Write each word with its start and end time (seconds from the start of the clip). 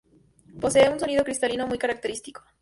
Posee 0.59 0.89
un 0.89 0.99
sonido 0.99 1.23
cristalino 1.23 1.67
muy 1.67 1.77
característico. 1.77 2.41